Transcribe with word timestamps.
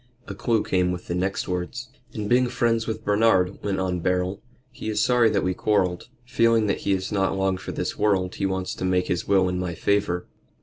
A 0.27 0.33
clue 0.33 0.63
came 0.63 0.91
with 0.91 1.05
the 1.05 1.13
next 1.13 1.47
words. 1.47 1.89
"And 2.11 2.27
being 2.27 2.47
friends 2.47 2.87
with 2.87 3.05
Bernard," 3.05 3.61
went 3.63 3.79
on 3.79 3.99
Beryl, 3.99 4.41
"he 4.71 4.89
is 4.89 4.99
sorry 4.99 5.29
that 5.29 5.43
we 5.43 5.53
quarrelled. 5.53 6.09
Feeling 6.25 6.65
that 6.65 6.79
he 6.79 6.93
is 6.93 7.11
not 7.11 7.37
long 7.37 7.55
for 7.57 7.71
this 7.71 7.99
world 7.99 8.33
he 8.33 8.47
wants 8.47 8.73
to 8.73 8.83
make 8.83 9.05
his 9.09 9.27
will 9.27 9.47
in 9.47 9.59
my 9.59 9.75
favor." 9.75 10.25